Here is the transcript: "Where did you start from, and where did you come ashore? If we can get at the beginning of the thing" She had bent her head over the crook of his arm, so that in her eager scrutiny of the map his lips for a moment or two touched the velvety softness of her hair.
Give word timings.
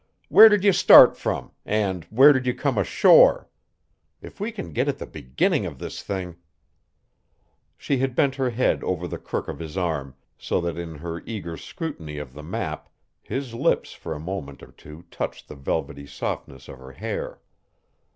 "Where 0.29 0.49
did 0.49 0.63
you 0.63 0.73
start 0.73 1.15
from, 1.15 1.51
and 1.63 2.05
where 2.05 2.33
did 2.33 2.47
you 2.47 2.55
come 2.55 2.79
ashore? 2.79 3.47
If 4.19 4.39
we 4.39 4.51
can 4.51 4.73
get 4.73 4.87
at 4.87 4.97
the 4.97 5.05
beginning 5.05 5.67
of 5.67 5.77
the 5.77 5.91
thing" 5.91 6.37
She 7.77 7.99
had 7.99 8.15
bent 8.15 8.33
her 8.33 8.49
head 8.49 8.83
over 8.83 9.07
the 9.07 9.19
crook 9.19 9.47
of 9.47 9.59
his 9.59 9.77
arm, 9.77 10.15
so 10.39 10.59
that 10.61 10.75
in 10.79 10.95
her 10.95 11.21
eager 11.27 11.55
scrutiny 11.55 12.17
of 12.17 12.33
the 12.33 12.41
map 12.41 12.89
his 13.21 13.53
lips 13.53 13.93
for 13.93 14.15
a 14.15 14.19
moment 14.19 14.63
or 14.63 14.71
two 14.71 15.03
touched 15.11 15.47
the 15.47 15.55
velvety 15.55 16.07
softness 16.07 16.67
of 16.67 16.79
her 16.79 16.93
hair. 16.93 17.39